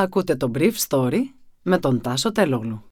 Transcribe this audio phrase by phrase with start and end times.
[0.00, 1.20] Ακούτε το Brief Story
[1.62, 2.84] με τον Τάσο Τελόγλου.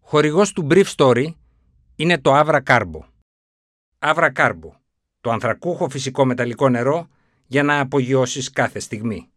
[0.00, 1.26] Χορηγός του Brief Story
[1.96, 3.00] είναι το Avra Carbo.
[3.98, 4.70] Avra Carbo,
[5.20, 7.08] το ανθρακούχο φυσικό μεταλλικό νερό
[7.46, 9.28] για να απογειώσεις κάθε στιγμή.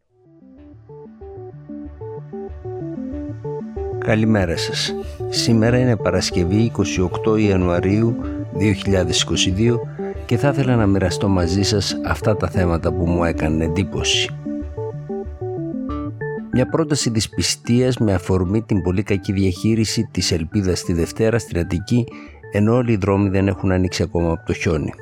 [3.98, 4.94] Καλημέρα σας.
[5.30, 6.72] Σήμερα είναι Παρασκευή
[7.26, 8.16] 28 Ιανουαρίου
[8.54, 9.80] 2022
[10.26, 14.41] και θα ήθελα να μοιραστώ μαζί σας αυτά τα θέματα που μου έκανε εντύπωση.
[16.64, 22.08] Μια πρόταση δυσπιστίας με αφορμή την πολύ κακή διαχείριση της ελπίδας στη Δευτέρα στην Αττική
[22.52, 24.94] ενώ όλοι οι δρόμοι δεν έχουν ανοίξει ακόμα από το χιόνι.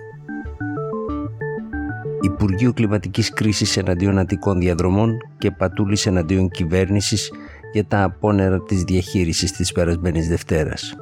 [2.21, 7.31] Υπουργείο Κλιματικής Κρίσης εναντίον Αττικών Διαδρομών και πατούλης εναντίον κυβέρνησης
[7.73, 10.95] για τα απόνερα της διαχείρισης της περασμένης Δευτέρας.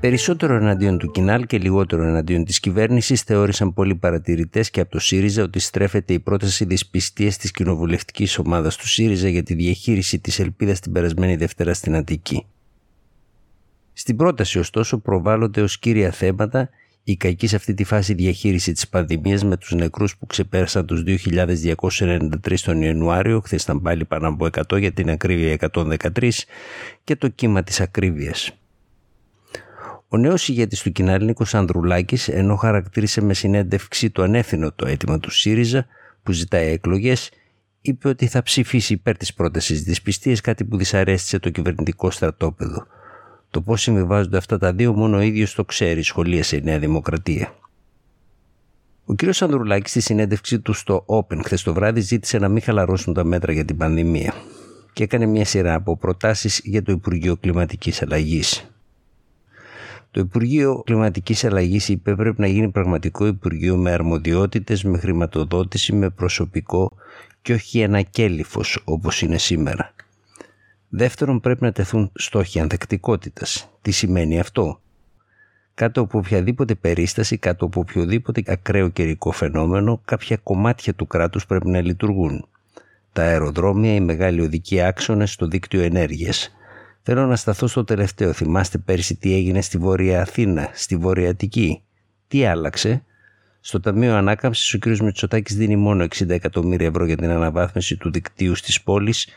[0.00, 4.98] Περισσότερο εναντίον του Κινάλ και λιγότερο εναντίον της κυβέρνησης θεώρησαν πολλοί παρατηρητές και από το
[4.98, 10.38] ΣΥΡΙΖΑ ότι στρέφεται η πρόταση δυσπιστίας της κοινοβουλευτικής ομάδας του ΣΥΡΙΖΑ για τη διαχείριση της
[10.38, 12.46] ελπίδας την περασμένη Δευτέρα στην Αττική.
[13.92, 16.70] Στην πρόταση, ωστόσο, προβάλλονται ως κύρια θέματα
[17.04, 21.02] η κακή σε αυτή τη φάση διαχείριση της πανδημίας με τους νεκρούς που ξεπέρασαν τους
[21.06, 26.46] 2.293 τον Ιανουάριο, χθες ήταν πάλι πάνω από 100 για την ακρίβεια 113
[27.04, 28.59] και το κύμα της ακρίβειας.
[30.12, 35.18] Ο νέος ηγέτης του Κινάλ, Νίκο Ανδρουλάκη, ενώ χαρακτήρισε με συνέντευξη το ανεύθυνο το αίτημα
[35.18, 35.86] του ΣΥΡΙΖΑ
[36.22, 37.30] που ζητάει εκλογές,
[37.80, 42.86] είπε ότι θα ψηφίσει υπέρ της πρότασης τη πιστία, κάτι που δυσαρέστησε το κυβερνητικό στρατόπεδο.
[43.50, 47.54] Το πώς συμβιβάζονται αυτά τα δύο μόνο ο ίδιος το ξέρει, σχολίασε η Νέα Δημοκρατία.
[49.04, 49.22] Ο κ.
[49.40, 53.52] Ανδρουλάκη στη συνέντευξή του στο Open χθες το βράδυ ζήτησε να μην χαλαρώσουν τα μέτρα
[53.52, 54.34] για την πανδημία
[54.92, 58.70] και έκανε μια σειρά από προτάσεις για το Υπουργείο Κλιματικής Αλλαγής.
[60.10, 66.10] Το Υπουργείο Κλιματικής Αλλαγής είπε πρέπει να γίνει πραγματικό Υπουργείο με αρμοδιότητες, με χρηματοδότηση, με
[66.10, 66.92] προσωπικό
[67.42, 69.94] και όχι ένα κέλυφος όπως είναι σήμερα.
[70.88, 73.70] Δεύτερον, πρέπει να τεθούν στόχοι ανθεκτικότητας.
[73.82, 74.80] Τι σημαίνει αυτό;
[75.74, 81.68] Κάτω από οποιαδήποτε περίσταση, κάτω από οποιοδήποτε ακραίο καιρικό φαινόμενο, κάποια κομμάτια του κράτους πρέπει
[81.68, 82.48] να λειτουργούν.
[83.12, 86.54] Τα αεροδρόμια, οι μεγάλοι οδικοί άξονες, το δίκτυο ενέργειας.
[87.02, 88.32] Θέλω να σταθώ στο τελευταίο.
[88.32, 91.82] Θυμάστε πέρσι τι έγινε στη Βόρεια Αθήνα, στη Βόρεια Αττική.
[92.28, 93.04] Τι άλλαξε;
[93.60, 94.86] Στο Ταμείο Ανάκαμψης, ο κ.
[94.86, 99.28] Μητσοτάκης δίνει μόνο 60 εκατομμύρια ευρώ για την αναβάθμιση του δικτύου στις πόλεις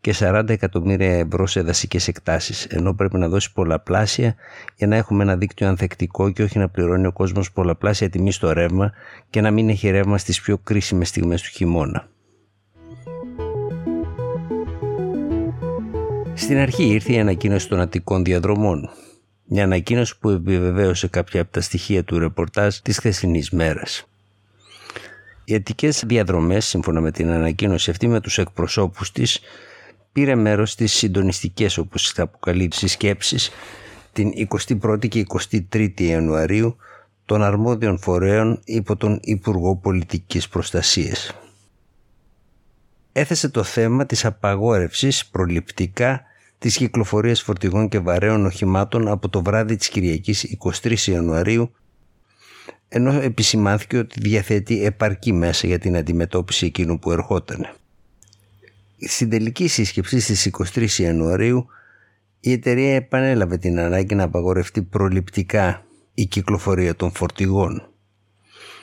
[0.00, 4.34] και 40 εκατομμύρια ευρώ σε δασικές εκτάσεις, ενώ πρέπει να δώσει πολλαπλάσια
[4.76, 8.52] για να έχουμε ένα δίκτυο ανθεκτικό και όχι να πληρώνει ο κόσμος πολλαπλάσια τιμή στο
[8.52, 8.92] ρεύμα
[9.30, 12.08] και να μην έχει ρεύμα στις πιο κρίσιμες στιγμές του χειμώνα.
[16.40, 18.90] Στην αρχή ήρθε η ανακοίνωση των Αττικών διαδρομών.
[19.44, 24.08] Μια ανακοίνωση που επιβεβαίωσε κάποια από τα στοιχεία του ρεπορτάζ της χθεσινής μέρας.
[25.44, 29.40] Οι Αττικές διαδρομές, σύμφωνα με την ανακοίνωση αυτή με τους εκπροσώπους της,
[30.12, 33.50] πήρε μέρος στις συντονιστικές όπως θα αποκαλεί συσκέψεις
[34.12, 34.32] την
[34.82, 36.76] 21η και 23η Ιανουαρίου
[37.24, 41.34] των αρμόδιων φορέων υπό τον Υπουργό Πολιτικής Προστασίας.
[43.12, 46.24] Έθεσε το θέμα της απαγόρευσης προληπτικά
[46.60, 51.72] της κυκλοφορίας φορτηγών και βαρέων οχημάτων από το βράδυ της Κυριακής 23 Ιανουαρίου
[52.88, 57.74] ενώ επισημάνθηκε ότι διαθέτει επαρκή μέσα για την αντιμετώπιση εκείνου που ερχόταν.
[58.98, 61.66] Στην τελική σύσκεψη στις 23 Ιανουαρίου
[62.40, 65.84] η εταιρεία επανέλαβε την ανάγκη να απαγορευτεί προληπτικά
[66.14, 67.88] η κυκλοφορία των φορτηγών.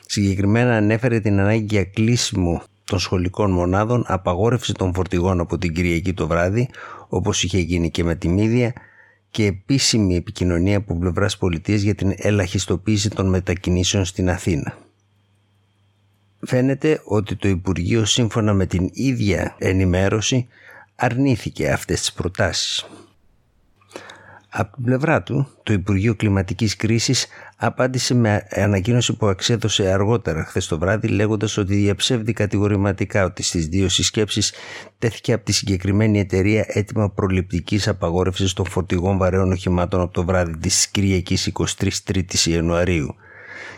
[0.06, 6.14] Συγκεκριμένα ανέφερε την ανάγκη για κλείσιμο των σχολικών μονάδων, απαγόρευση των φορτηγών από την Κυριακή
[6.14, 6.70] το βράδυ,
[7.08, 8.74] όπως είχε γίνει και με τη Μίδια,
[9.30, 14.78] και επίσημη επικοινωνία από πλευράς πολιτείας για την ελαχιστοποίηση των μετακινήσεων στην Αθήνα.
[16.40, 20.48] Φαίνεται ότι το Υπουργείο σύμφωνα με την ίδια ενημέρωση
[20.96, 22.86] αρνήθηκε αυτές τις προτάσεις.
[24.59, 30.68] Από την πλευρά του, το Υπουργείο Κλιματικής Κρίσης απάντησε με ανακοίνωση που εξέδωσε αργότερα χθες
[30.68, 34.54] το βράδυ λέγοντας ότι διαψεύδει κατηγορηματικά ότι στις δύο συσκέψεις
[34.98, 40.57] τέθηκε από τη συγκεκριμένη εταιρεία έτοιμα προληπτικής απαγόρευσης των φορτηγών βαρέων οχημάτων από το βράδυ
[40.57, 43.15] της Κυριακής 23 Ιανουαρίου.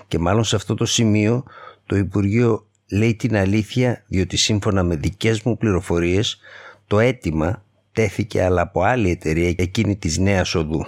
[0.07, 1.43] Και μάλλον σε αυτό το σημείο
[1.85, 6.39] το Υπουργείο λέει την αλήθεια διότι σύμφωνα με δικές μου πληροφορίες
[6.87, 7.63] το αίτημα
[7.99, 10.85] τέθηκε αλλά από άλλη εταιρεία εκείνη της Νέας Οδού.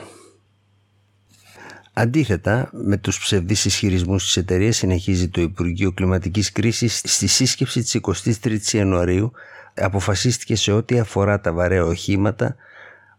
[1.94, 8.00] Αντίθετα, με τους ψευδείς ισχυρισμούς της εταιρείας συνεχίζει το Υπουργείο Κλιματικής Κρίσης στη σύσκεψη της
[8.02, 9.32] 23ης Ιανουαρίου
[9.74, 12.56] αποφασίστηκε σε ό,τι αφορά τα βαρέα οχήματα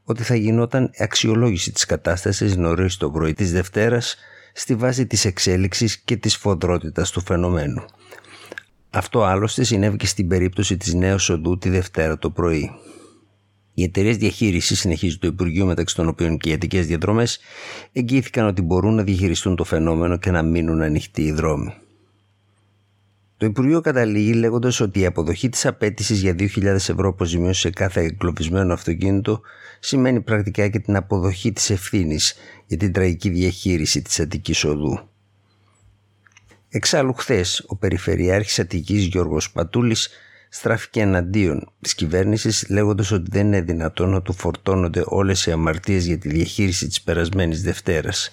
[0.05, 4.17] ότι θα γινόταν αξιολόγηση της κατάστασης νωρίς το πρωί της Δευτέρας
[4.53, 7.85] στη βάση της εξέλιξης και της φοδρότητας του φαινομένου.
[8.91, 12.71] Αυτό άλλωστε συνέβη και στην περίπτωση της νέας οδού τη Δευτέρα το πρωί.
[13.75, 17.39] Οι εταιρείες διαχείρισης, συνεχίζει το Υπουργείο, μεταξύ των οποίων και οι ιατρικέ διαδρομές,
[17.93, 21.75] εγγύηθηκαν ότι μπορούν να διαχειριστούν το φαινόμενο και να μείνουν ανοιχτοί οι δρόμοι.
[23.37, 28.01] Το Υπουργείο καταλήγει λέγοντας ότι η αποδοχή της απέτησης για 2.000 ευρώ αποζημίωση σε κάθε
[28.01, 29.41] εγκλωβισμένο αυτοκίνητο
[29.81, 32.35] σημαίνει πρακτικά και την αποδοχή της ευθύνης
[32.67, 35.09] για την τραγική διαχείριση της Αττικής Οδού.
[36.69, 40.11] Εξάλλου, χθες ο Περιφερειάρχης Αττικής Γιώργος Πατούλης
[40.55, 46.07] στράφηκε εναντίον της κυβέρνησης λέγοντας ότι δεν είναι δυνατόν να του φορτώνονται όλες οι αμαρτίες
[46.07, 48.31] για τη διαχείριση της περασμένης Δευτέρας.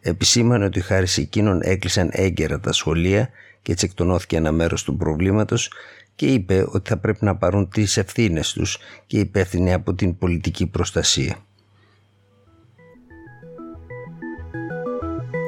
[0.00, 3.28] Επισήμανε ότι χάρη σε εκείνον έκλεισαν έγκαιρα τα σχολεία
[3.62, 5.72] και έτσι εκτονώθηκε ένα μέρος του προβλήματος
[6.14, 10.66] και είπε ότι θα πρέπει να πάρουν τις ευθύνες τους και υπεύθυνοι από την πολιτική
[10.66, 11.36] προστασία.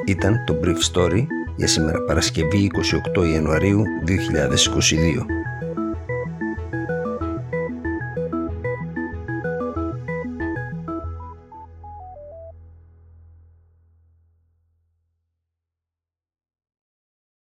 [0.05, 1.25] Ήταν το Brief Story
[1.55, 2.71] για σήμερα Παρασκευή
[3.15, 5.44] 28 Ιανουαρίου 2022.